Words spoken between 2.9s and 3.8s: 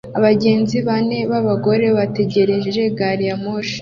gari ya moshi